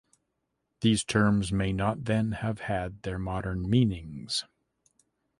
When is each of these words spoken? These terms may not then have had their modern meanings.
These 0.79 1.03
terms 1.03 1.51
may 1.51 1.71
not 1.71 2.05
then 2.05 2.31
have 2.31 2.61
had 2.61 3.03
their 3.03 3.19
modern 3.19 3.69
meanings. 3.69 4.45